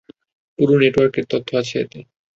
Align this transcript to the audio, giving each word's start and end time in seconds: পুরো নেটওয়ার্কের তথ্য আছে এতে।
পুরো 0.59 0.75
নেটওয়ার্কের 0.81 1.25
তথ্য 1.31 1.49
আছে 1.61 1.75
এতে। 1.83 1.99